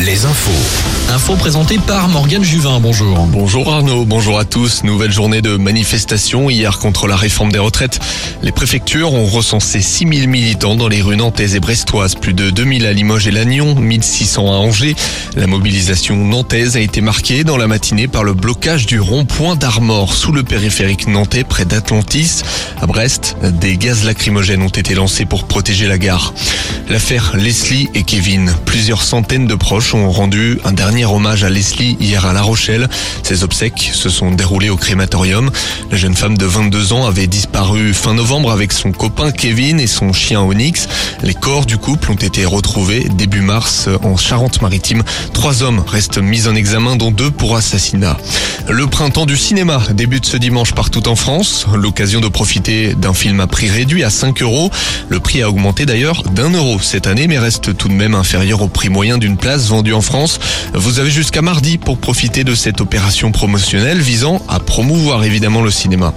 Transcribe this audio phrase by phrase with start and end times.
[0.00, 1.12] Les infos.
[1.12, 3.26] Info présentée par Morgane Juvin, bonjour.
[3.26, 4.84] Bonjour Arnaud, bonjour à tous.
[4.84, 7.98] Nouvelle journée de manifestation hier contre la réforme des retraites.
[8.42, 12.86] Les préfectures ont recensé 6000 militants dans les rues nantaises et brestoises, plus de 2000
[12.86, 14.94] à Limoges et Lannion, 1600 à Angers.
[15.34, 20.14] La mobilisation nantaise a été marquée dans la matinée par le blocage du rond-point d'Armor
[20.14, 22.42] sous le périphérique nantais près d'Atlantis.
[22.80, 26.34] À Brest, des gaz lacrymogènes ont été lancés pour protéger la gare.
[26.88, 28.52] L'affaire Leslie et Kevin.
[28.64, 32.88] Plusieurs centaines de proches ont rendu un dernier hommage à Leslie hier à La Rochelle.
[33.24, 35.50] Ses obsèques se sont déroulées au crématorium.
[35.90, 39.88] La jeune femme de 22 ans avait disparu fin novembre avec son copain Kevin et
[39.88, 40.88] son chien Onyx.
[41.22, 45.02] Les corps du couple ont été retrouvés début mars en Charente-Maritime.
[45.32, 48.16] Trois hommes restent mis en examen dont deux pour assassinat.
[48.68, 51.66] Le printemps du cinéma débute ce dimanche partout en France.
[51.74, 54.70] L'occasion de profiter d'un film à prix réduit à 5 euros.
[55.08, 58.62] Le prix a augmenté d'ailleurs d'un euro cette année, mais reste tout de même inférieur
[58.62, 60.38] au prix moyen d'une place vendue en France.
[60.74, 65.70] Vous avez jusqu'à mardi pour profiter de cette opération promotionnelle visant à promouvoir évidemment le
[65.70, 66.12] cinéma.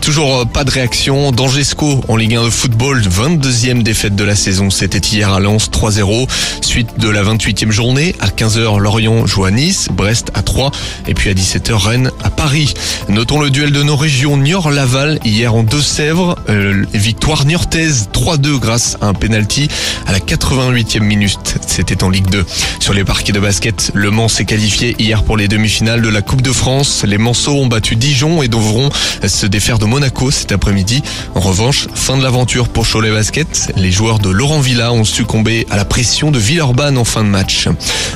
[0.00, 4.70] Toujours pas de réaction d'Angesco en Ligue 1 de football, 22e défaite de la saison.
[4.70, 6.28] C'était hier à Lens 3-0.
[6.60, 10.70] Suite de la 28e journée, à 15h Lorient joue à Nice, Brest à 3
[11.08, 12.74] et puis à 17h Rennes à Paris.
[13.08, 16.36] Notons le duel de nos régions Niort-Laval hier en Deux-Sèvres.
[16.48, 19.68] Euh, victoire niortaise 3-2 grâce à un penalty
[20.06, 21.56] à la 88e minute.
[21.66, 22.44] C'était en Ligue 2.
[22.80, 26.22] Sur les parquets de basket, Le Mans s'est qualifié hier pour les demi-finales de la
[26.22, 27.04] Coupe de France.
[27.06, 28.90] Les Manceaux ont battu Dijon et devront
[29.26, 31.02] se défaire de Monaco cet après-midi.
[31.34, 33.72] En revanche, fin de l'aventure pour Cholet Basket.
[33.76, 37.28] Les joueurs de Laurent Villa ont succombé à la pression de Villeurbanne en fin de
[37.28, 37.68] match.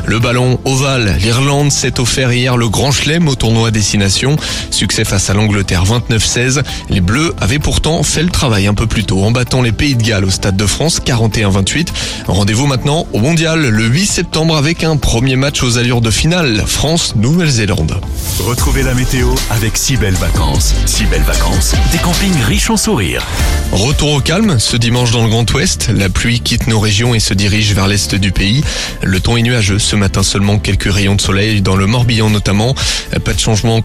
[0.06, 4.36] Le ballon ovale, l'Irlande s'est offert hier le grand chelem au tournoi Destination.
[4.70, 6.62] Succès face à l'Angleterre 29-16.
[6.91, 9.94] Les Bleus avaient pourtant fait le travail un peu plus tôt en battant les Pays
[9.94, 11.89] de Galles au Stade de France 41-28.
[12.27, 16.64] Rendez-vous maintenant au Mondial le 8 septembre avec un premier match aux allures de finale
[16.67, 18.01] France-Nouvelle-Zélande.
[18.41, 20.74] Retrouvez la météo avec si belles vacances.
[20.85, 23.24] Si belles vacances, des campings riches en sourires.
[23.70, 25.91] Retour au calme ce dimanche dans le Grand Ouest.
[25.96, 28.64] La pluie quitte nos régions et se dirige vers l'est du pays.
[29.01, 32.74] Le temps est nuageux ce matin seulement quelques rayons de soleil dans le Morbihan notamment.
[33.24, 33.80] Pas de changement